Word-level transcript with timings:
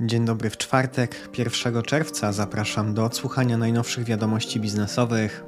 Dzień 0.00 0.24
dobry 0.24 0.50
w 0.50 0.56
czwartek, 0.56 1.28
1 1.38 1.82
czerwca. 1.82 2.32
Zapraszam 2.32 2.94
do 2.94 3.04
odsłuchania 3.04 3.56
najnowszych 3.56 4.04
wiadomości 4.04 4.60
biznesowych. 4.60 5.44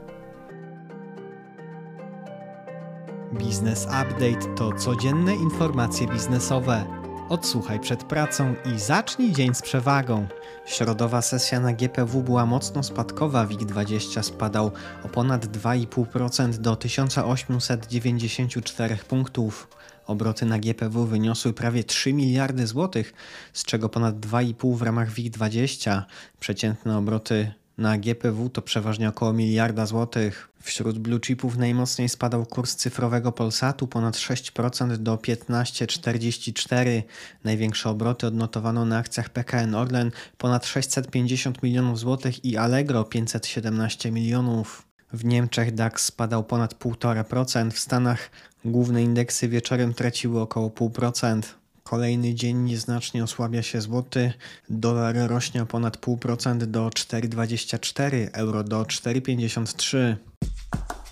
Biznes 3.33 3.85
Update 3.85 4.55
to 4.57 4.73
codzienne 4.73 5.35
informacje 5.35 6.07
biznesowe. 6.07 6.85
Odsłuchaj 7.29 7.81
przed 7.81 8.05
pracą 8.05 8.55
i 8.75 8.79
zacznij 8.79 9.33
dzień 9.33 9.55
z 9.55 9.63
przewagą. 9.63 10.27
Środowa 10.67 11.23
sesja 11.23 11.61
na 11.61 11.73
GPW 11.73 12.23
była 12.23 12.47
mocno 12.47 12.83
spadkowa. 12.83 13.47
WIG20 13.47 14.23
spadał 14.23 14.71
o 15.05 15.09
ponad 15.09 15.47
2,5% 15.47 16.59
do 16.59 16.77
1894 16.77 18.97
punktów. 18.97 19.69
Obroty 20.09 20.47
na 20.47 20.59
GPW 20.59 21.07
wyniosły 21.07 21.53
prawie 21.53 21.85
3 21.85 22.13
miliardy 22.13 22.67
złotych, 22.67 23.13
z 23.53 23.65
czego 23.65 23.89
ponad 23.89 24.17
2,5 24.17 24.77
w 24.77 24.83
ramach 24.83 25.11
WIG20. 25.13 26.03
Przeciętne 26.41 26.99
obroty 26.99 27.53
na 27.79 27.99
GPW 27.99 28.49
to 28.49 28.63
przeważnie 28.63 29.09
około 29.09 29.33
miliarda 29.33 29.87
złotych. 29.87 30.49
Wśród 30.63 30.99
blue 30.99 31.21
chipów 31.21 31.57
najmocniej 31.57 32.09
spadał 32.09 32.47
kurs 32.47 32.77
cyfrowego 32.77 33.33
Polsatu 33.33 33.87
ponad 33.87 34.17
6% 34.17 34.97
do 34.97 35.17
15,44. 35.17 37.03
Największe 37.45 37.91
obroty 37.91 38.27
odnotowano 38.27 38.85
na 38.85 38.99
akcjach 38.99 39.29
PKN 39.29 39.75
Orlen 39.75 40.11
ponad 40.39 40.67
650 40.67 41.63
milionów 41.63 41.99
złotych 41.99 42.45
i 42.45 42.57
Allegro 42.57 43.05
517 43.05 44.11
milionów. 44.11 44.88
W 45.13 45.25
Niemczech 45.25 45.75
DAX 45.75 46.05
spadał 46.05 46.45
ponad 46.45 46.75
1,5%, 46.75 47.71
w 47.71 47.79
Stanach 47.79 48.31
główne 48.65 49.03
indeksy 49.03 49.49
wieczorem 49.49 49.95
traciły 49.95 50.41
około 50.41 50.69
0,5%. 50.69 51.43
Kolejny 51.83 52.35
dzień 52.35 52.57
nieznacznie 52.57 53.25
osłabia 53.25 53.63
się 53.63 53.81
złoty, 53.81 54.33
dolar 54.71 55.17
rośnie 55.17 55.63
o 55.63 55.67
ponad 55.67 55.97
0,5% 55.97 56.59
do 56.59 56.89
4,24, 56.89 58.29
euro 58.33 58.65
do 58.65 58.83
4,53. 58.83 60.17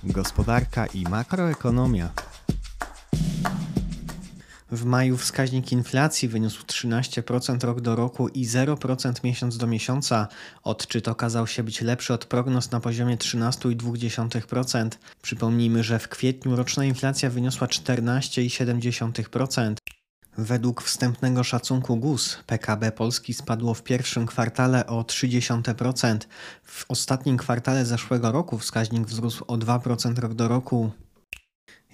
Gospodarka 0.04 0.86
i 0.86 1.02
makroekonomia. 1.02 2.10
W 4.70 4.84
maju 4.84 5.16
wskaźnik 5.16 5.72
inflacji 5.72 6.28
wyniósł 6.28 6.64
13% 6.64 7.64
rok 7.64 7.80
do 7.80 7.96
roku 7.96 8.28
i 8.28 8.46
0% 8.46 9.24
miesiąc 9.24 9.56
do 9.56 9.66
miesiąca. 9.66 10.28
Odczyt 10.62 11.08
okazał 11.08 11.46
się 11.46 11.62
być 11.62 11.80
lepszy 11.80 12.14
od 12.14 12.24
prognoz 12.24 12.70
na 12.70 12.80
poziomie 12.80 13.16
13,2%. 13.16 14.90
Przypomnijmy, 15.22 15.82
że 15.82 15.98
w 15.98 16.08
kwietniu 16.08 16.56
roczna 16.56 16.84
inflacja 16.84 17.30
wyniosła 17.30 17.66
14,7%. 17.66 19.74
Według 20.38 20.82
wstępnego 20.82 21.44
szacunku 21.44 21.96
GUS 21.96 22.38
PKB 22.46 22.92
Polski 22.92 23.34
spadło 23.34 23.74
w 23.74 23.82
pierwszym 23.82 24.26
kwartale 24.26 24.86
o 24.86 25.02
0,3%. 25.02 26.18
W 26.64 26.84
ostatnim 26.88 27.36
kwartale 27.36 27.86
zeszłego 27.86 28.32
roku 28.32 28.58
wskaźnik 28.58 29.06
wzrósł 29.06 29.44
o 29.46 29.56
2% 29.56 30.18
rok 30.18 30.34
do 30.34 30.48
roku. 30.48 30.90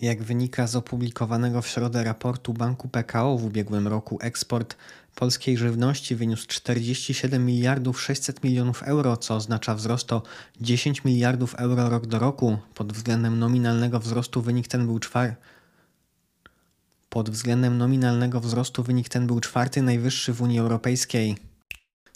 Jak 0.02 0.22
wynika 0.22 0.66
z 0.66 0.76
opublikowanego 0.76 1.62
w 1.62 1.68
środę 1.68 2.04
raportu 2.04 2.52
Banku 2.52 2.88
PKO 2.88 3.38
w 3.38 3.44
ubiegłym 3.44 3.88
roku, 3.88 4.18
eksport 4.20 4.76
polskiej 5.14 5.56
żywności 5.56 6.16
wyniósł 6.16 6.46
47 6.46 7.46
miliardów 7.46 8.02
600 8.02 8.44
milionów 8.44 8.82
euro, 8.82 9.16
co 9.16 9.36
oznacza 9.36 9.74
wzrost 9.74 10.12
o 10.12 10.22
10 10.60 11.04
miliardów 11.04 11.54
euro 11.54 11.88
rok 11.88 12.06
do 12.06 12.18
roku. 12.18 12.58
Pod 12.74 12.92
względem 12.92 13.38
nominalnego 13.38 14.00
wzrostu 14.00 14.42
wynik 14.42 14.68
ten 14.68 14.86
był 14.86 14.98
czwarty. 14.98 15.36
Pod 17.08 17.30
względem 17.30 17.78
nominalnego 17.78 18.40
wzrostu 18.40 18.82
wynik 18.82 19.08
ten 19.08 19.26
był 19.26 19.40
czwarty 19.40 19.82
najwyższy 19.82 20.32
w 20.32 20.42
Unii 20.42 20.58
Europejskiej. 20.58 21.51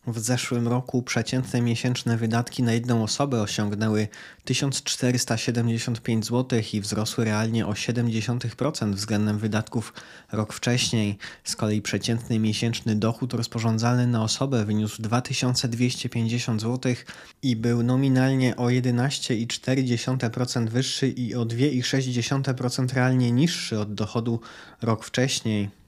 W 0.07 0.19
zeszłym 0.19 0.69
roku 0.69 1.03
przeciętne 1.03 1.61
miesięczne 1.61 2.17
wydatki 2.17 2.62
na 2.62 2.73
jedną 2.73 3.03
osobę 3.03 3.43
osiągnęły 3.43 4.09
1475 4.45 6.27
zł 6.27 6.61
i 6.73 6.81
wzrosły 6.81 7.25
realnie 7.25 7.67
o 7.67 7.73
0,7% 7.73 8.95
względem 8.95 9.39
wydatków 9.39 9.92
rok 10.33 10.53
wcześniej. 10.53 11.19
Z 11.45 11.57
kolei 11.57 11.83
przeciętny 11.83 12.39
miesięczny 12.39 12.97
dochód 12.97 13.35
rozporządzalny 13.35 14.07
na 14.07 14.23
osobę 14.23 14.64
wyniósł 14.64 15.03
2250 15.03 16.61
zł 16.61 16.95
i 17.42 17.57
był 17.57 17.83
nominalnie 17.83 18.57
o 18.57 18.64
11,4% 18.64 20.69
wyższy 20.69 21.09
i 21.09 21.35
o 21.35 21.47
2,6% 21.47 22.95
realnie 22.95 23.33
niższy 23.33 23.80
od 23.80 23.95
dochodu 23.95 24.41
rok 24.83 25.05
wcześniej. 25.05 25.86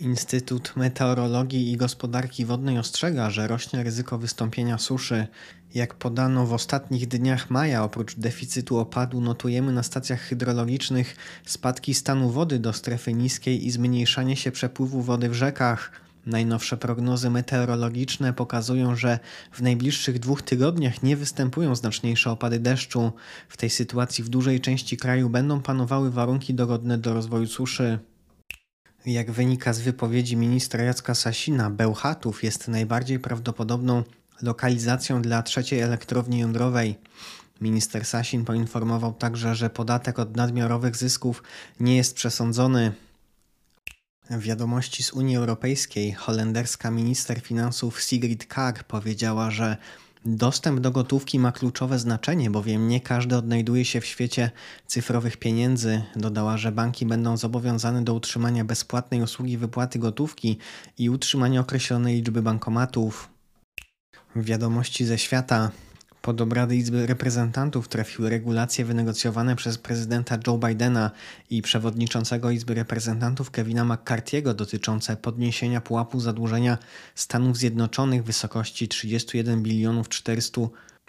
Instytut 0.00 0.72
Meteorologii 0.76 1.72
i 1.72 1.76
Gospodarki 1.76 2.44
Wodnej 2.44 2.78
ostrzega, 2.78 3.30
że 3.30 3.46
rośnie 3.46 3.82
ryzyko 3.82 4.18
wystąpienia 4.18 4.78
suszy. 4.78 5.26
Jak 5.74 5.94
podano 5.94 6.46
w 6.46 6.52
ostatnich 6.52 7.08
dniach 7.08 7.50
maja, 7.50 7.84
oprócz 7.84 8.14
deficytu 8.16 8.78
opadu, 8.78 9.20
notujemy 9.20 9.72
na 9.72 9.82
stacjach 9.82 10.20
hydrologicznych 10.20 11.16
spadki 11.46 11.94
stanu 11.94 12.30
wody 12.30 12.58
do 12.58 12.72
strefy 12.72 13.14
niskiej 13.14 13.66
i 13.66 13.70
zmniejszanie 13.70 14.36
się 14.36 14.52
przepływu 14.52 15.02
wody 15.02 15.28
w 15.28 15.34
rzekach. 15.34 15.92
Najnowsze 16.26 16.76
prognozy 16.76 17.30
meteorologiczne 17.30 18.32
pokazują, 18.32 18.96
że 18.96 19.18
w 19.52 19.62
najbliższych 19.62 20.18
dwóch 20.18 20.42
tygodniach 20.42 21.02
nie 21.02 21.16
występują 21.16 21.74
znaczniejsze 21.74 22.30
opady 22.30 22.58
deszczu. 22.58 23.12
W 23.48 23.56
tej 23.56 23.70
sytuacji 23.70 24.24
w 24.24 24.28
dużej 24.28 24.60
części 24.60 24.96
kraju 24.96 25.30
będą 25.30 25.62
panowały 25.62 26.10
warunki 26.10 26.54
dogodne 26.54 26.98
do 26.98 27.14
rozwoju 27.14 27.46
suszy. 27.46 27.98
Jak 29.06 29.30
wynika 29.30 29.72
z 29.72 29.80
wypowiedzi 29.80 30.36
ministra 30.36 30.84
Jacka 30.84 31.14
Sasina, 31.14 31.70
Bełchatów 31.70 32.44
jest 32.44 32.68
najbardziej 32.68 33.18
prawdopodobną 33.18 34.02
lokalizacją 34.42 35.22
dla 35.22 35.42
trzeciej 35.42 35.80
elektrowni 35.80 36.38
jądrowej. 36.38 36.98
Minister 37.60 38.04
Sasin 38.04 38.44
poinformował 38.44 39.12
także, 39.12 39.54
że 39.54 39.70
podatek 39.70 40.18
od 40.18 40.36
nadmiarowych 40.36 40.96
zysków 40.96 41.42
nie 41.80 41.96
jest 41.96 42.14
przesądzony. 42.14 42.92
W 44.30 44.40
wiadomości 44.40 45.02
z 45.02 45.12
Unii 45.12 45.36
Europejskiej 45.36 46.12
holenderska 46.12 46.90
minister 46.90 47.40
finansów 47.40 48.02
Sigrid 48.02 48.46
Kaag 48.46 48.84
powiedziała, 48.84 49.50
że 49.50 49.76
Dostęp 50.24 50.80
do 50.80 50.90
gotówki 50.90 51.38
ma 51.38 51.52
kluczowe 51.52 51.98
znaczenie, 51.98 52.50
bowiem 52.50 52.88
nie 52.88 53.00
każdy 53.00 53.36
odnajduje 53.36 53.84
się 53.84 54.00
w 54.00 54.06
świecie 54.06 54.50
cyfrowych 54.86 55.36
pieniędzy. 55.36 56.02
Dodała, 56.16 56.58
że 56.58 56.72
banki 56.72 57.06
będą 57.06 57.36
zobowiązane 57.36 58.04
do 58.04 58.14
utrzymania 58.14 58.64
bezpłatnej 58.64 59.22
usługi 59.22 59.58
wypłaty 59.58 59.98
gotówki 59.98 60.58
i 60.98 61.10
utrzymania 61.10 61.60
określonej 61.60 62.16
liczby 62.16 62.42
bankomatów. 62.42 63.28
Wiadomości 64.36 65.04
ze 65.04 65.18
świata 65.18 65.70
pod 66.22 66.40
obrady 66.40 66.76
Izby 66.76 67.06
Reprezentantów 67.06 67.88
trafiły 67.88 68.30
regulacje 68.30 68.84
wynegocjowane 68.84 69.56
przez 69.56 69.78
prezydenta 69.78 70.38
Joe 70.46 70.58
Bidena 70.58 71.10
i 71.50 71.62
przewodniczącego 71.62 72.50
Izby 72.50 72.74
Reprezentantów 72.74 73.50
Kevina 73.50 73.84
McCarthy'ego 73.84 74.54
dotyczące 74.54 75.16
podniesienia 75.16 75.80
pułapu 75.80 76.20
zadłużenia 76.20 76.78
Stanów 77.14 77.56
Zjednoczonych 77.56 78.22
w 78.22 78.26
wysokości 78.26 78.88
31 78.88 79.62
bilionów 79.62 80.08
400 80.08 80.60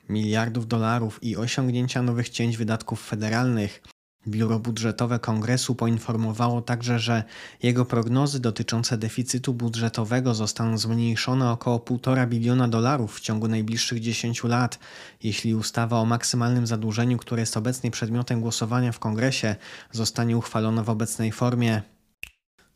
miliardów 0.09 0.67
dolarów 0.67 1.23
i 1.23 1.37
osiągnięcia 1.37 2.01
nowych 2.01 2.29
cięć 2.29 2.57
wydatków 2.57 3.07
federalnych. 3.07 3.81
Biuro 4.27 4.59
Budżetowe 4.59 5.19
Kongresu 5.19 5.75
poinformowało 5.75 6.61
także, 6.61 6.99
że 6.99 7.23
jego 7.63 7.85
prognozy 7.85 8.39
dotyczące 8.39 8.97
deficytu 8.97 9.53
budżetowego 9.53 10.33
zostaną 10.33 10.77
zmniejszone 10.77 11.51
około 11.51 11.79
1,5 11.79 12.27
biliona 12.27 12.67
dolarów 12.67 13.15
w 13.15 13.19
ciągu 13.19 13.47
najbliższych 13.47 13.99
10 13.99 14.43
lat, 14.43 14.79
jeśli 15.23 15.55
ustawa 15.55 15.99
o 15.99 16.05
maksymalnym 16.05 16.67
zadłużeniu, 16.67 17.17
które 17.17 17.41
jest 17.41 17.57
obecnie 17.57 17.91
przedmiotem 17.91 18.41
głosowania 18.41 18.91
w 18.91 18.99
Kongresie, 18.99 19.55
zostanie 19.91 20.37
uchwalona 20.37 20.83
w 20.83 20.89
obecnej 20.89 21.31
formie. 21.31 21.81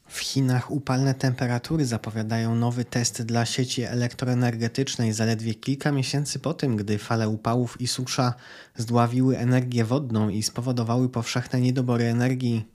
W 0.07 0.19
Chinach 0.19 0.71
upalne 0.71 1.13
temperatury 1.13 1.85
zapowiadają 1.85 2.55
nowy 2.55 2.85
test 2.85 3.21
dla 3.21 3.45
sieci 3.45 3.83
elektroenergetycznej 3.83 5.13
zaledwie 5.13 5.53
kilka 5.55 5.91
miesięcy 5.91 6.39
po 6.39 6.53
tym, 6.53 6.75
gdy 6.75 6.97
fale 6.97 7.29
upałów 7.29 7.81
i 7.81 7.87
susza 7.87 8.33
zdławiły 8.75 9.37
energię 9.37 9.85
wodną 9.85 10.29
i 10.29 10.43
spowodowały 10.43 11.09
powszechne 11.09 11.61
niedobory 11.61 12.03
energii. 12.05 12.65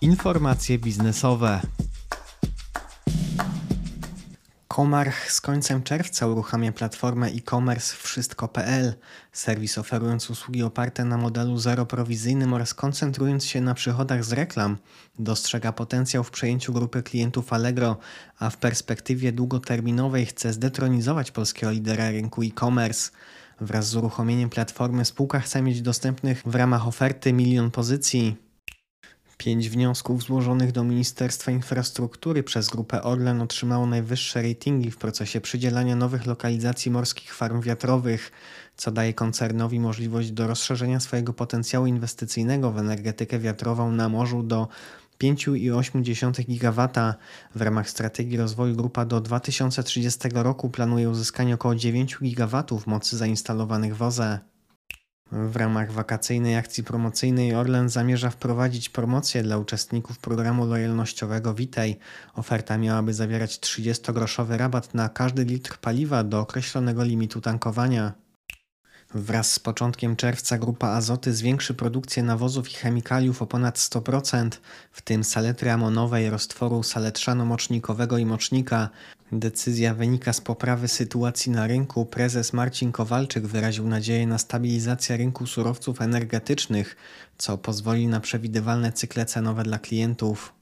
Informacje 0.00 0.78
biznesowe. 0.78 1.60
Komarch 4.72 5.32
z 5.32 5.40
końcem 5.40 5.82
czerwca 5.82 6.26
uruchamia 6.26 6.72
platformę 6.72 7.26
e-commerce 7.26 7.96
wszystko.pl, 7.96 8.94
serwis 9.32 9.78
oferując 9.78 10.30
usługi 10.30 10.62
oparte 10.62 11.04
na 11.04 11.16
modelu 11.16 11.58
zeroprowizyjnym 11.58 12.52
oraz 12.52 12.74
koncentrując 12.74 13.44
się 13.44 13.60
na 13.60 13.74
przychodach 13.74 14.24
z 14.24 14.32
reklam, 14.32 14.76
dostrzega 15.18 15.72
potencjał 15.72 16.24
w 16.24 16.30
przejęciu 16.30 16.72
grupy 16.72 17.02
klientów 17.02 17.52
Allegro, 17.52 17.96
a 18.38 18.50
w 18.50 18.56
perspektywie 18.56 19.32
długoterminowej 19.32 20.26
chce 20.26 20.52
zdetronizować 20.52 21.30
polskiego 21.30 21.70
lidera 21.70 22.10
rynku 22.10 22.42
e-commerce. 22.42 23.10
Wraz 23.60 23.88
z 23.88 23.96
uruchomieniem 23.96 24.50
platformy 24.50 25.04
spółka 25.04 25.40
chce 25.40 25.62
mieć 25.62 25.82
dostępnych 25.82 26.42
w 26.46 26.54
ramach 26.54 26.88
oferty 26.88 27.32
milion 27.32 27.70
pozycji. 27.70 28.51
Pięć 29.44 29.68
wniosków 29.68 30.22
złożonych 30.22 30.72
do 30.72 30.84
Ministerstwa 30.84 31.50
Infrastruktury 31.50 32.42
przez 32.42 32.68
Grupę 32.68 33.02
Orlen 33.02 33.40
otrzymało 33.40 33.86
najwyższe 33.86 34.42
ratingi 34.42 34.90
w 34.90 34.96
procesie 34.96 35.40
przydzielania 35.40 35.96
nowych 35.96 36.26
lokalizacji 36.26 36.90
morskich 36.90 37.34
farm 37.34 37.60
wiatrowych, 37.60 38.32
co 38.76 38.90
daje 38.90 39.14
koncernowi 39.14 39.80
możliwość 39.80 40.30
do 40.30 40.46
rozszerzenia 40.46 41.00
swojego 41.00 41.32
potencjału 41.32 41.86
inwestycyjnego 41.86 42.70
w 42.70 42.78
energetykę 42.78 43.38
wiatrową 43.38 43.92
na 43.92 44.08
morzu 44.08 44.42
do 44.42 44.68
5,8 45.22 46.44
GW. 46.48 46.88
W 47.54 47.62
ramach 47.62 47.90
strategii 47.90 48.36
rozwoju 48.36 48.76
grupa 48.76 49.04
do 49.04 49.20
2030 49.20 50.28
roku 50.34 50.70
planuje 50.70 51.10
uzyskanie 51.10 51.54
około 51.54 51.74
9 51.74 52.18
GW 52.20 52.64
mocy 52.86 53.16
zainstalowanych 53.16 53.96
w 53.96 54.02
OZE. 54.02 54.51
W 55.32 55.56
ramach 55.56 55.92
wakacyjnej 55.92 56.56
akcji 56.56 56.84
promocyjnej 56.84 57.54
Orlen 57.54 57.88
zamierza 57.88 58.30
wprowadzić 58.30 58.88
promocję 58.88 59.42
dla 59.42 59.58
uczestników 59.58 60.18
programu 60.18 60.66
lojalnościowego 60.66 61.54
Witaj. 61.54 61.98
Oferta 62.34 62.78
miałaby 62.78 63.14
zawierać 63.14 63.58
30-groszowy 63.58 64.56
rabat 64.56 64.94
na 64.94 65.08
każdy 65.08 65.44
litr 65.44 65.78
paliwa 65.78 66.24
do 66.24 66.40
określonego 66.40 67.04
limitu 67.04 67.40
tankowania. 67.40 68.21
Wraz 69.14 69.52
z 69.52 69.58
początkiem 69.58 70.16
czerwca 70.16 70.58
grupa 70.58 70.88
Azoty 70.88 71.34
zwiększy 71.34 71.74
produkcję 71.74 72.22
nawozów 72.22 72.70
i 72.70 72.74
chemikaliów 72.74 73.42
o 73.42 73.46
ponad 73.46 73.78
100%, 73.78 74.50
w 74.92 75.02
tym 75.02 75.24
saletry 75.24 75.70
amonowej, 75.70 76.30
roztworu 76.30 76.80
saletrzano-mocznikowego 76.80 78.18
i 78.18 78.26
mocznika. 78.26 78.88
Decyzja 79.32 79.94
wynika 79.94 80.32
z 80.32 80.40
poprawy 80.40 80.88
sytuacji 80.88 81.52
na 81.52 81.66
rynku. 81.66 82.06
Prezes 82.06 82.52
Marcin 82.52 82.92
Kowalczyk 82.92 83.46
wyraził 83.46 83.88
nadzieję 83.88 84.26
na 84.26 84.38
stabilizację 84.38 85.16
rynku 85.16 85.46
surowców 85.46 86.00
energetycznych, 86.00 86.96
co 87.38 87.58
pozwoli 87.58 88.06
na 88.06 88.20
przewidywalne 88.20 88.92
cykle 88.92 89.26
cenowe 89.26 89.62
dla 89.62 89.78
klientów. 89.78 90.61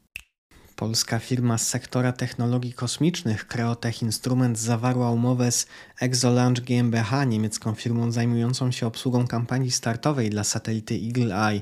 Polska 0.81 1.19
firma 1.19 1.59
z 1.59 1.69
sektora 1.69 2.13
technologii 2.13 2.73
kosmicznych 2.73 3.47
Creotech 3.47 4.03
Instruments 4.03 4.61
zawarła 4.61 5.11
umowę 5.11 5.53
z 5.53 5.67
Exolaunch 6.01 6.61
GmbH, 6.61 7.27
niemiecką 7.27 7.75
firmą 7.75 8.13
zajmującą 8.13 8.71
się 8.71 8.87
obsługą 8.87 9.27
kampanii 9.27 9.71
startowej 9.71 10.31
dla 10.31 10.45
satelity 10.45 10.95
Eagle 10.95 11.49
Eye. 11.49 11.61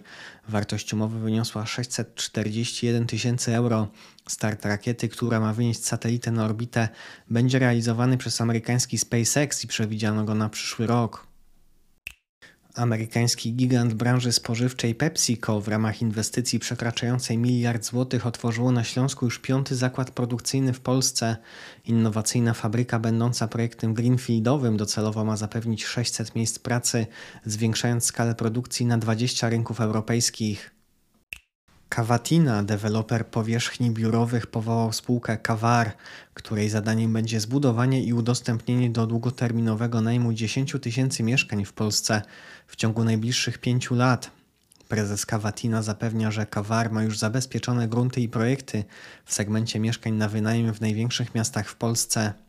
Wartość 0.49 0.95
umowy 0.95 1.21
wyniosła 1.21 1.67
641 1.67 3.07
tysięcy 3.07 3.57
euro. 3.57 3.89
Start 4.29 4.65
rakiety, 4.65 5.09
która 5.09 5.41
ma 5.41 5.53
wynieść 5.53 5.85
satelitę 5.85 6.31
na 6.31 6.45
orbitę, 6.45 6.89
będzie 7.31 7.59
realizowany 7.59 8.19
przez 8.19 8.41
amerykański 8.41 8.99
SpaceX 8.99 9.65
i 9.65 9.69
przewidziano 9.69 10.25
go 10.25 10.35
na 10.35 10.49
przyszły 10.49 10.87
rok. 10.87 11.28
Amerykański 12.79 13.55
gigant 13.55 13.95
branży 13.95 14.33
spożywczej 14.33 14.95
PepsiCo 14.95 15.61
w 15.61 15.69
ramach 15.69 16.03
inwestycji 16.03 16.59
przekraczającej 16.59 17.39
miliard 17.39 17.85
złotych 17.85 18.27
otworzyło 18.27 18.73
na 18.73 18.85
Śląsku 18.85 19.25
już 19.25 19.39
piąty 19.39 19.77
zakład 19.77 20.11
produkcyjny 20.11 20.73
w 20.73 20.81
Polsce. 20.81 21.37
Innowacyjna 21.85 22.55
fabryka 22.55 22.99
będąca 22.99 23.49
projektem 23.49 23.95
greenfieldowym 23.95 24.77
docelowo 24.77 25.25
ma 25.25 25.37
zapewnić 25.37 25.85
600 25.85 26.35
miejsc 26.35 26.59
pracy, 26.59 27.07
zwiększając 27.45 28.05
skalę 28.05 28.35
produkcji 28.35 28.87
na 28.87 28.99
20 28.99 29.49
rynków 29.49 29.81
europejskich. 29.81 30.78
Cavatina, 31.89 32.63
deweloper 32.63 33.27
powierzchni 33.27 33.91
biurowych, 33.91 34.47
powołał 34.47 34.93
spółkę 34.93 35.39
Kavar, 35.39 35.93
której 36.35 36.69
zadaniem 36.69 37.13
będzie 37.13 37.41
zbudowanie 37.41 38.03
i 38.05 38.13
udostępnienie 38.13 38.91
do 38.91 39.07
długoterminowego 39.07 40.01
najmu 40.01 40.33
10 40.33 40.77
tysięcy 40.83 41.23
mieszkań 41.23 41.65
w 41.65 41.73
Polsce 41.73 42.23
w 42.67 42.77
ciągu 42.77 43.05
najbliższych 43.05 43.59
pięciu 43.59 43.95
lat. 43.95 44.31
Prezes 44.89 45.27
Cavatina 45.27 45.83
zapewnia, 45.83 46.31
że 46.31 46.47
Kavar 46.47 46.93
ma 46.93 47.03
już 47.03 47.19
zabezpieczone 47.19 47.89
grunty 47.89 48.21
i 48.21 48.29
projekty 48.29 48.85
w 49.25 49.35
segmencie 49.35 49.81
mieszkań 49.81 50.13
na 50.13 50.29
wynajem 50.29 50.75
w 50.75 50.81
największych 50.81 51.35
miastach 51.35 51.69
w 51.69 51.75
Polsce. 51.75 52.48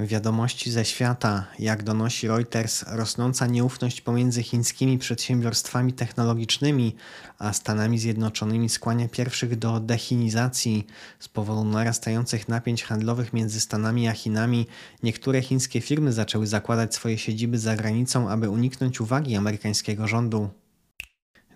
Wiadomości 0.00 0.70
ze 0.70 0.84
świata, 0.84 1.46
jak 1.58 1.82
donosi 1.82 2.28
Reuters, 2.28 2.84
rosnąca 2.88 3.46
nieufność 3.46 4.00
pomiędzy 4.00 4.42
chińskimi 4.42 4.98
przedsiębiorstwami 4.98 5.92
technologicznymi 5.92 6.96
a 7.38 7.52
Stanami 7.52 7.98
Zjednoczonymi 7.98 8.68
skłania 8.68 9.08
pierwszych 9.08 9.56
do 9.58 9.80
dechinizacji. 9.80 10.86
Z 11.18 11.28
powodu 11.28 11.64
narastających 11.64 12.48
napięć 12.48 12.84
handlowych 12.84 13.32
między 13.32 13.60
Stanami 13.60 14.08
a 14.08 14.12
Chinami, 14.12 14.66
niektóre 15.02 15.42
chińskie 15.42 15.80
firmy 15.80 16.12
zaczęły 16.12 16.46
zakładać 16.46 16.94
swoje 16.94 17.18
siedziby 17.18 17.58
za 17.58 17.76
granicą, 17.76 18.30
aby 18.30 18.50
uniknąć 18.50 19.00
uwagi 19.00 19.36
amerykańskiego 19.36 20.08
rządu. 20.08 20.50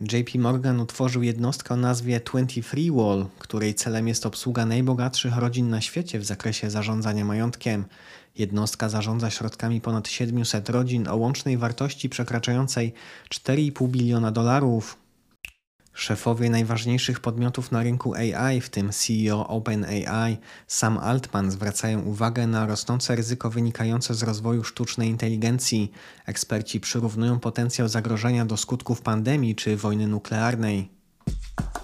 JP 0.01 0.39
Morgan 0.39 0.81
utworzył 0.81 1.23
jednostkę 1.23 1.75
o 1.75 1.77
nazwie 1.77 2.21
23 2.21 2.77
Wall, 2.93 3.27
której 3.39 3.75
celem 3.75 4.09
jest 4.09 4.27
obsługa 4.27 4.67
najbogatszych 4.67 5.37
rodzin 5.37 5.71
na 5.71 5.81
świecie 5.81 6.19
w 6.19 6.25
zakresie 6.25 6.71
zarządzania 6.71 7.25
majątkiem. 7.25 7.85
Jednostka 8.39 8.89
zarządza 8.89 9.31
środkami 9.31 9.81
ponad 9.81 10.09
700 10.09 10.69
rodzin 10.69 11.09
o 11.09 11.17
łącznej 11.17 11.59
wartości 11.59 12.09
przekraczającej 12.09 12.93
4,5 13.31 13.89
biliona 13.89 14.33
dolarów. 14.33 14.99
Szefowie 15.95 16.51
najważniejszych 16.51 17.21
podmiotów 17.21 17.73
na 17.73 17.83
rynku 17.83 18.15
AI, 18.15 18.61
w 18.61 18.71
tym 18.71 18.93
CEO 18.93 19.49
OpenAI 19.49 20.39
Sam 20.67 20.99
Altman, 20.99 21.51
zwracają 21.51 22.03
uwagę 22.03 22.47
na 22.47 22.67
rosnące 22.67 23.17
ryzyko 23.17 23.51
wynikające 23.51 24.15
z 24.15 24.23
rozwoju 24.23 24.65
sztucznej 24.65 25.09
inteligencji. 25.09 25.93
Eksperci 26.27 26.81
przyrównują 26.81 27.41
potencjał 27.41 27.89
zagrożenia 27.89 28.45
do 28.45 28.57
skutków 28.57 29.03
pandemii 29.03 29.55
czy 29.55 29.77
wojny 29.77 30.09
nuklearnej. 30.09 30.89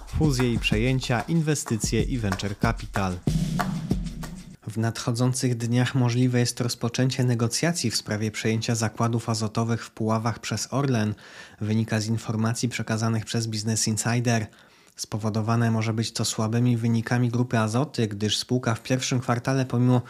Fuzje 0.07 0.53
i 0.53 0.59
przejęcia, 0.59 1.21
inwestycje 1.21 2.03
i 2.03 2.17
venture 2.17 2.59
capital. 2.59 3.17
W 4.69 4.77
nadchodzących 4.77 5.57
dniach 5.57 5.95
możliwe 5.95 6.39
jest 6.39 6.61
rozpoczęcie 6.61 7.23
negocjacji 7.23 7.91
w 7.91 7.95
sprawie 7.95 8.31
przejęcia 8.31 8.75
zakładów 8.75 9.29
azotowych 9.29 9.85
w 9.85 9.91
Puławach 9.91 10.39
przez 10.39 10.67
Orlen, 10.73 11.15
wynika 11.61 11.99
z 11.99 12.07
informacji 12.07 12.69
przekazanych 12.69 13.25
przez 13.25 13.47
Business 13.47 13.87
Insider. 13.87 14.47
Spowodowane 14.95 15.71
może 15.71 15.93
być 15.93 16.11
to 16.11 16.25
słabymi 16.25 16.77
wynikami 16.77 17.29
grupy 17.29 17.59
Azoty, 17.59 18.07
gdyż 18.07 18.37
spółka 18.37 18.75
w 18.75 18.83
pierwszym 18.83 19.19
kwartale 19.19 19.65
pomimo 19.65 20.01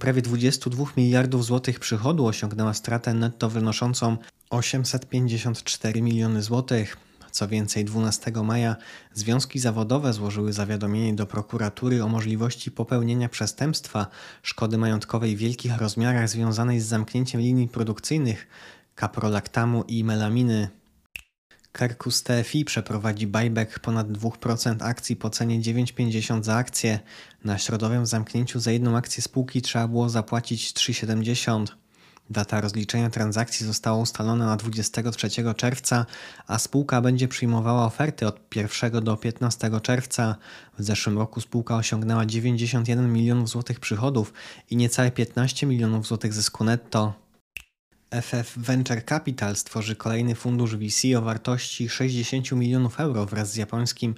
prawie 0.00 0.22
22 0.22 0.84
miliardów 0.96 1.44
złotych 1.44 1.80
przychodu 1.80 2.26
osiągnęła 2.26 2.74
stratę 2.74 3.14
netto 3.14 3.50
wynoszącą 3.50 4.16
854 4.50 6.02
miliony 6.02 6.42
złotych. 6.42 7.09
Co 7.30 7.48
więcej, 7.48 7.84
12 7.84 8.32
maja 8.44 8.76
związki 9.14 9.58
zawodowe 9.58 10.12
złożyły 10.12 10.52
zawiadomienie 10.52 11.14
do 11.14 11.26
prokuratury 11.26 12.04
o 12.04 12.08
możliwości 12.08 12.70
popełnienia 12.70 13.28
przestępstwa 13.28 14.06
szkody 14.42 14.78
majątkowej 14.78 15.36
w 15.36 15.38
wielkich 15.38 15.78
rozmiarach 15.78 16.28
związanej 16.28 16.80
z 16.80 16.86
zamknięciem 16.86 17.40
linii 17.40 17.68
produkcyjnych 17.68 18.46
kaprolaktamu 18.94 19.84
i 19.88 20.04
melaminy. 20.04 20.68
Kerkus 21.72 22.22
TFI 22.22 22.64
przeprowadzi 22.64 23.26
buyback 23.26 23.78
ponad 23.78 24.08
2% 24.08 24.76
akcji 24.80 25.16
po 25.16 25.30
cenie 25.30 25.60
9,50 25.60 26.42
za 26.42 26.56
akcję. 26.56 27.00
Na 27.44 27.58
środowym 27.58 28.06
zamknięciu 28.06 28.60
za 28.60 28.70
jedną 28.70 28.96
akcję 28.96 29.22
spółki 29.22 29.62
trzeba 29.62 29.88
było 29.88 30.08
zapłacić 30.08 30.72
3,70. 30.72 31.66
Data 32.30 32.60
rozliczenia 32.60 33.10
transakcji 33.10 33.66
została 33.66 33.98
ustalona 33.98 34.46
na 34.46 34.56
23 34.56 35.28
czerwca, 35.56 36.06
a 36.46 36.58
spółka 36.58 37.00
będzie 37.00 37.28
przyjmowała 37.28 37.84
oferty 37.84 38.26
od 38.26 38.56
1 38.56 39.04
do 39.04 39.16
15 39.16 39.70
czerwca. 39.82 40.36
W 40.78 40.82
zeszłym 40.82 41.18
roku 41.18 41.40
spółka 41.40 41.76
osiągnęła 41.76 42.26
91 42.26 43.12
milionów 43.12 43.48
złotych 43.48 43.80
przychodów 43.80 44.32
i 44.70 44.76
niecałe 44.76 45.10
15 45.10 45.66
milionów 45.66 46.06
złotych 46.06 46.34
zysku 46.34 46.64
netto. 46.64 47.12
FF 48.10 48.56
Venture 48.56 49.04
Capital 49.04 49.56
stworzy 49.56 49.96
kolejny 49.96 50.34
fundusz 50.34 50.76
VC 50.76 51.18
o 51.18 51.22
wartości 51.22 51.88
60 51.88 52.52
milionów 52.52 53.00
euro 53.00 53.26
wraz 53.26 53.52
z 53.52 53.56
japońskim 53.56 54.14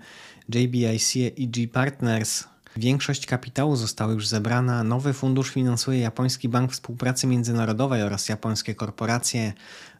JBIC 0.49 1.17
EG 1.17 1.73
Partners. 1.73 2.52
Większość 2.77 3.27
kapitału 3.27 3.77
została 3.77 4.13
już 4.13 4.29
zebrana. 4.29 4.85
Nowy 4.85 5.13
fundusz 5.13 5.51
finansuje 5.51 5.99
Japoński 5.99 6.49
Bank 6.49 6.73
Współpracy 6.73 7.27
Międzynarodowej 7.27 8.03
oraz 8.03 8.29
japońskie 8.29 8.75
korporacje. 8.75 9.53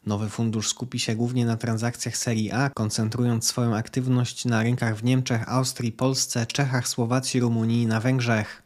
Nowy 0.05 0.29
fundusz 0.29 0.69
skupi 0.69 0.99
się 0.99 1.15
głównie 1.15 1.45
na 1.45 1.57
transakcjach 1.57 2.17
serii 2.17 2.51
A, 2.51 2.69
koncentrując 2.69 3.47
swoją 3.47 3.75
aktywność 3.75 4.45
na 4.45 4.63
rynkach 4.63 4.95
w 4.95 5.03
Niemczech, 5.03 5.49
Austrii, 5.49 5.91
Polsce, 5.91 6.45
Czechach, 6.45 6.87
Słowacji, 6.87 7.39
Rumunii 7.39 7.81
i 7.81 7.87
na 7.87 7.99
Węgrzech. 7.99 8.63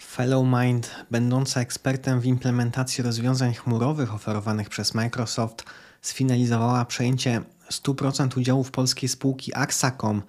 Fellowmind, 0.00 0.90
będąca 1.10 1.60
ekspertem 1.60 2.20
w 2.20 2.26
implementacji 2.26 3.04
rozwiązań 3.04 3.54
chmurowych 3.54 4.14
oferowanych 4.14 4.68
przez 4.68 4.94
Microsoft, 4.94 5.64
sfinalizowała 6.02 6.84
przejęcie 6.84 7.42
100% 7.70 8.38
udziałów 8.38 8.70
polskiej 8.70 9.08
spółki 9.08 9.54
Axacom, 9.54 10.22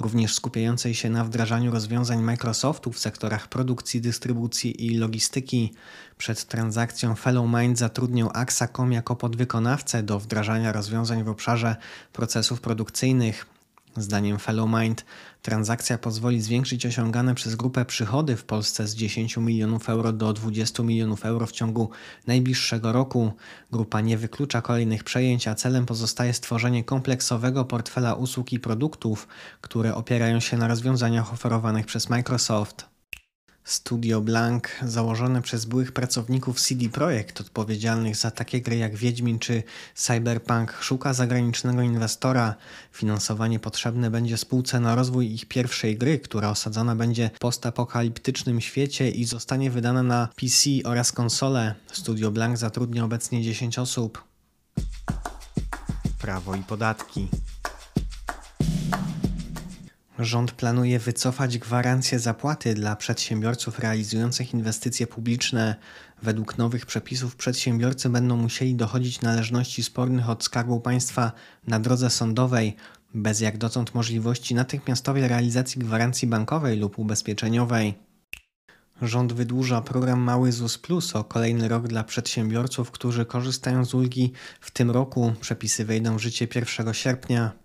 również 0.00 0.34
skupiającej 0.34 0.94
się 0.94 1.10
na 1.10 1.24
wdrażaniu 1.24 1.70
rozwiązań 1.72 2.22
Microsoftu 2.22 2.92
w 2.92 2.98
sektorach 2.98 3.48
produkcji, 3.48 4.00
dystrybucji 4.00 4.86
i 4.86 4.98
logistyki. 4.98 5.72
Przed 6.18 6.44
transakcją 6.44 7.14
FellowMind 7.14 7.78
zatrudnił 7.78 8.30
Axacom 8.34 8.92
jako 8.92 9.16
podwykonawcę 9.16 10.02
do 10.02 10.18
wdrażania 10.18 10.72
rozwiązań 10.72 11.24
w 11.24 11.28
obszarze 11.28 11.76
procesów 12.12 12.60
produkcyjnych. 12.60 13.46
Zdaniem 13.96 14.38
Fellowmind 14.38 15.04
transakcja 15.42 15.98
pozwoli 15.98 16.40
zwiększyć 16.40 16.86
osiągane 16.86 17.34
przez 17.34 17.54
grupę 17.54 17.84
przychody 17.84 18.36
w 18.36 18.44
Polsce 18.44 18.88
z 18.88 18.94
10 18.94 19.36
milionów 19.36 19.88
euro 19.88 20.12
do 20.12 20.32
20 20.32 20.82
milionów 20.82 21.24
euro 21.24 21.46
w 21.46 21.52
ciągu 21.52 21.90
najbliższego 22.26 22.92
roku. 22.92 23.32
Grupa 23.72 24.00
nie 24.00 24.18
wyklucza 24.18 24.62
kolejnych 24.62 25.04
przejęć, 25.04 25.48
a 25.48 25.54
celem 25.54 25.86
pozostaje 25.86 26.34
stworzenie 26.34 26.84
kompleksowego 26.84 27.64
portfela 27.64 28.14
usług 28.14 28.52
i 28.52 28.60
produktów, 28.60 29.28
które 29.60 29.94
opierają 29.94 30.40
się 30.40 30.56
na 30.56 30.68
rozwiązaniach 30.68 31.32
oferowanych 31.32 31.86
przez 31.86 32.08
Microsoft. 32.08 32.91
Studio 33.64 34.20
Blank, 34.20 34.68
założone 34.86 35.42
przez 35.42 35.64
byłych 35.64 35.92
pracowników 35.92 36.60
CD 36.60 36.88
Projekt 36.88 37.40
odpowiedzialnych 37.40 38.16
za 38.16 38.30
takie 38.30 38.60
gry 38.60 38.76
jak 38.76 38.96
Wiedźmin 38.96 39.38
czy 39.38 39.62
Cyberpunk, 39.94 40.78
szuka 40.80 41.14
zagranicznego 41.14 41.82
inwestora. 41.82 42.54
Finansowanie 42.92 43.58
potrzebne 43.60 44.10
będzie 44.10 44.38
spółce 44.38 44.80
na 44.80 44.94
rozwój 44.94 45.34
ich 45.34 45.46
pierwszej 45.46 45.98
gry, 45.98 46.18
która 46.18 46.48
osadzona 46.48 46.96
będzie 46.96 47.30
w 47.34 47.38
postapokaliptycznym 47.38 48.60
świecie 48.60 49.10
i 49.10 49.24
zostanie 49.24 49.70
wydana 49.70 50.02
na 50.02 50.28
PC 50.36 50.70
oraz 50.84 51.12
konsole. 51.12 51.74
Studio 51.92 52.30
Blank 52.30 52.58
zatrudnia 52.58 53.04
obecnie 53.04 53.42
10 53.42 53.78
osób. 53.78 54.24
Prawo 56.18 56.54
i 56.54 56.62
podatki. 56.62 57.28
Rząd 60.22 60.52
planuje 60.52 60.98
wycofać 60.98 61.58
gwarancję 61.58 62.18
zapłaty 62.18 62.74
dla 62.74 62.96
przedsiębiorców 62.96 63.78
realizujących 63.78 64.54
inwestycje 64.54 65.06
publiczne. 65.06 65.76
Według 66.22 66.58
nowych 66.58 66.86
przepisów 66.86 67.36
przedsiębiorcy 67.36 68.08
będą 68.08 68.36
musieli 68.36 68.74
dochodzić 68.74 69.20
należności 69.20 69.82
spornych 69.82 70.28
od 70.28 70.44
Skarbu 70.44 70.80
Państwa 70.80 71.32
na 71.66 71.80
drodze 71.80 72.10
sądowej, 72.10 72.76
bez 73.14 73.40
jak 73.40 73.58
dotąd 73.58 73.94
możliwości 73.94 74.54
natychmiastowej 74.54 75.28
realizacji 75.28 75.80
gwarancji 75.80 76.28
bankowej 76.28 76.78
lub 76.78 76.98
ubezpieczeniowej. 76.98 77.94
Rząd 79.02 79.32
wydłuża 79.32 79.80
program 79.80 80.20
Mały 80.20 80.52
ZUS 80.52 80.78
Plus 80.78 81.16
o 81.16 81.24
kolejny 81.24 81.68
rok 81.68 81.88
dla 81.88 82.04
przedsiębiorców, 82.04 82.90
którzy 82.90 83.26
korzystają 83.26 83.84
z 83.84 83.94
ulgi 83.94 84.32
w 84.60 84.70
tym 84.70 84.90
roku. 84.90 85.32
Przepisy 85.40 85.84
wejdą 85.84 86.16
w 86.16 86.20
życie 86.20 86.48
1 86.54 86.94
sierpnia. 86.94 87.61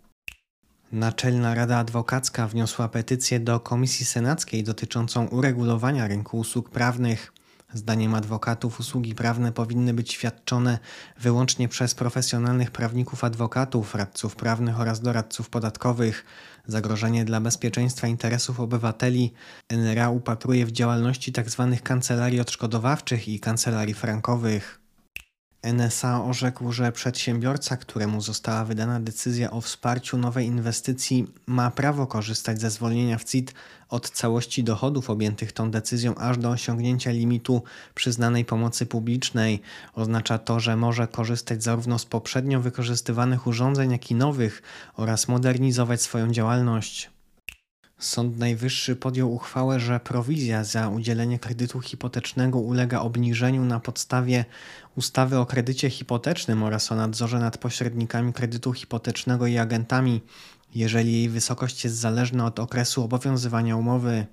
Naczelna 0.91 1.55
Rada 1.55 1.77
Adwokacka 1.77 2.47
wniosła 2.47 2.87
petycję 2.89 3.39
do 3.39 3.59
Komisji 3.59 4.05
Senackiej 4.05 4.63
dotyczącą 4.63 5.27
uregulowania 5.27 6.07
rynku 6.07 6.39
usług 6.39 6.69
prawnych. 6.69 7.33
Zdaniem 7.73 8.15
adwokatów 8.15 8.79
usługi 8.79 9.15
prawne 9.15 9.51
powinny 9.51 9.93
być 9.93 10.13
świadczone 10.13 10.79
wyłącznie 11.19 11.67
przez 11.67 11.95
profesjonalnych 11.95 12.71
prawników 12.71 13.23
adwokatów, 13.23 13.95
radców 13.95 14.35
prawnych 14.35 14.79
oraz 14.79 15.01
doradców 15.01 15.49
podatkowych. 15.49 16.25
Zagrożenie 16.67 17.25
dla 17.25 17.41
bezpieczeństwa 17.41 18.07
interesów 18.07 18.59
obywateli 18.59 19.33
NRA 19.69 20.09
upatruje 20.09 20.65
w 20.65 20.71
działalności 20.71 21.33
tzw. 21.33 21.69
Tak 21.71 21.83
kancelarii 21.83 22.39
odszkodowawczych 22.39 23.27
i 23.27 23.39
kancelarii 23.39 23.93
frankowych. 23.93 24.86
NSA 25.63 26.23
orzekł, 26.23 26.71
że 26.71 26.91
przedsiębiorca, 26.91 27.77
któremu 27.77 28.21
została 28.21 28.65
wydana 28.65 28.99
decyzja 28.99 29.51
o 29.51 29.61
wsparciu 29.61 30.17
nowej 30.17 30.45
inwestycji, 30.45 31.27
ma 31.47 31.71
prawo 31.71 32.07
korzystać 32.07 32.61
ze 32.61 32.69
zwolnienia 32.69 33.17
w 33.17 33.23
CIT 33.23 33.53
od 33.89 34.09
całości 34.09 34.63
dochodów 34.63 35.09
objętych 35.09 35.51
tą 35.51 35.71
decyzją 35.71 36.15
aż 36.15 36.37
do 36.37 36.49
osiągnięcia 36.49 37.11
limitu 37.11 37.63
przyznanej 37.95 38.45
pomocy 38.45 38.85
publicznej. 38.85 39.61
Oznacza 39.93 40.37
to, 40.37 40.59
że 40.59 40.75
może 40.75 41.07
korzystać 41.07 41.63
zarówno 41.63 41.99
z 41.99 42.05
poprzednio 42.05 42.61
wykorzystywanych 42.61 43.47
urządzeń, 43.47 43.91
jak 43.91 44.11
i 44.11 44.15
nowych 44.15 44.61
oraz 44.95 45.27
modernizować 45.27 46.01
swoją 46.01 46.31
działalność. 46.31 47.16
Sąd 47.99 48.37
Najwyższy 48.37 48.95
podjął 48.95 49.33
uchwałę, 49.33 49.79
że 49.79 49.99
prowizja 49.99 50.63
za 50.63 50.89
udzielenie 50.89 51.39
kredytu 51.39 51.81
hipotecznego 51.81 52.59
ulega 52.59 52.99
obniżeniu 52.99 53.65
na 53.65 53.79
podstawie 53.79 54.45
ustawy 54.95 55.37
o 55.37 55.45
kredycie 55.45 55.89
hipotecznym 55.89 56.63
oraz 56.63 56.91
o 56.91 56.95
nadzorze 56.95 57.39
nad 57.39 57.57
pośrednikami 57.57 58.33
kredytu 58.33 58.73
hipotecznego 58.73 59.47
i 59.47 59.57
agentami, 59.57 60.21
jeżeli 60.75 61.13
jej 61.13 61.29
wysokość 61.29 61.83
jest 61.83 61.95
zależna 61.95 62.45
od 62.45 62.59
okresu 62.59 63.03
obowiązywania 63.03 63.77
umowy. 63.77 64.25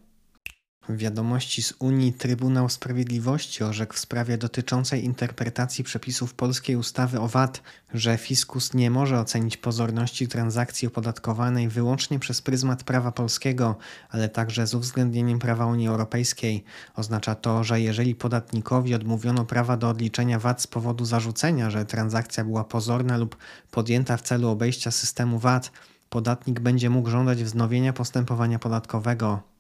Wiadomości 0.89 1.63
z 1.63 1.75
Unii 1.79 2.13
Trybunał 2.13 2.69
Sprawiedliwości 2.69 3.65
orzekł 3.65 3.95
w 3.95 3.99
sprawie 3.99 4.39
dotyczącej 4.39 5.05
interpretacji 5.05 5.85
przepisów 5.85 6.35
polskiej 6.35 6.77
ustawy 6.77 7.21
o 7.21 7.29
VAT, 7.29 7.63
że 7.95 8.19
fiskus 8.19 8.75
nie 8.75 8.91
może 8.91 9.21
ocenić 9.21 9.57
pozorności 9.57 10.29
transakcji 10.29 10.89
opodatkowanej 10.89 11.69
wyłącznie 11.69 12.19
przez 12.19 12.43
pryzmat 12.43 12.85
prawa 12.85 13.13
polskiego, 13.13 13.77
ale 14.11 14.29
także 14.29 14.67
z 14.67 14.75
uwzględnieniem 14.75 15.39
prawa 15.39 15.67
Unii 15.67 15.89
Europejskiej. 15.89 16.65
Oznacza 16.97 17.35
to, 17.35 17.65
że 17.65 17.81
jeżeli 17.81 18.15
podatnikowi 18.15 18.95
odmówiono 18.95 19.45
prawa 19.45 19.77
do 19.77 19.89
odliczenia 19.89 20.39
VAT 20.39 20.63
z 20.63 20.67
powodu 20.67 21.05
zarzucenia, 21.05 21.71
że 21.71 21.85
transakcja 21.85 22.45
była 22.45 22.65
pozorna 22.65 23.17
lub 23.17 23.37
podjęta 23.71 24.17
w 24.17 24.23
celu 24.23 24.49
obejścia 24.49 24.91
systemu 24.91 25.39
VAT, 25.39 25.73
podatnik 26.11 26.61
będzie 26.61 26.91
mógł 26.91 27.11
żądać 27.11 27.45
wznowienia 27.45 27.93
postępowania 27.93 28.59
podatkowego. 28.59 29.54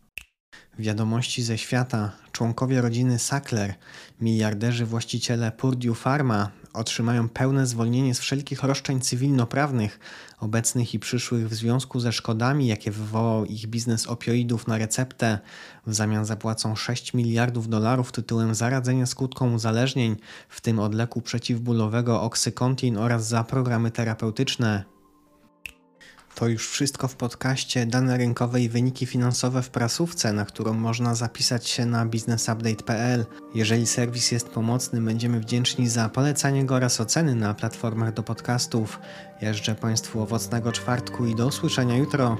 Wiadomości 0.78 1.42
ze 1.42 1.58
świata. 1.58 2.12
Członkowie 2.32 2.80
rodziny 2.80 3.18
Sackler, 3.18 3.74
miliarderzy 4.20 4.86
właściciele 4.86 5.52
Purdue 5.52 5.94
Pharma, 5.94 6.50
otrzymają 6.72 7.28
pełne 7.28 7.66
zwolnienie 7.66 8.14
z 8.14 8.18
wszelkich 8.18 8.62
roszczeń 8.62 9.00
cywilnoprawnych, 9.00 10.00
obecnych 10.40 10.94
i 10.94 10.98
przyszłych 10.98 11.48
w 11.48 11.54
związku 11.54 12.00
ze 12.00 12.12
szkodami, 12.12 12.66
jakie 12.66 12.90
wywołał 12.90 13.44
ich 13.44 13.66
biznes 13.66 14.06
opioidów 14.06 14.66
na 14.66 14.78
receptę. 14.78 15.38
W 15.86 15.94
zamian 15.94 16.24
zapłacą 16.24 16.76
6 16.76 17.14
miliardów 17.14 17.68
dolarów 17.68 18.12
tytułem 18.12 18.54
zaradzenia 18.54 19.06
skutkom 19.06 19.54
uzależnień, 19.54 20.16
w 20.48 20.60
tym 20.60 20.78
od 20.78 20.94
leku 20.94 21.20
przeciwbólowego 21.20 22.22
Oxycontin 22.22 22.96
oraz 22.96 23.28
za 23.28 23.44
programy 23.44 23.90
terapeutyczne. 23.90 24.93
To 26.34 26.48
już 26.48 26.68
wszystko 26.68 27.08
w 27.08 27.16
podcaście 27.16 27.86
Dane 27.86 28.16
rynkowe 28.16 28.60
i 28.60 28.68
wyniki 28.68 29.06
finansowe 29.06 29.62
w 29.62 29.70
prasówce, 29.70 30.32
na 30.32 30.44
którą 30.44 30.72
można 30.72 31.14
zapisać 31.14 31.68
się 31.68 31.86
na 31.86 32.06
businessupdate.pl. 32.06 33.26
Jeżeli 33.54 33.86
serwis 33.86 34.32
jest 34.32 34.48
pomocny, 34.48 35.00
będziemy 35.00 35.40
wdzięczni 35.40 35.88
za 35.88 36.08
polecanie 36.08 36.64
go 36.64 36.74
oraz 36.74 37.00
oceny 37.00 37.34
na 37.34 37.54
platformach 37.54 38.14
do 38.14 38.22
podcastów. 38.22 38.98
Życzę 39.52 39.74
Państwu 39.74 40.22
owocnego 40.22 40.72
czwartku 40.72 41.26
i 41.26 41.34
do 41.34 41.46
usłyszenia 41.46 41.96
jutro. 41.96 42.36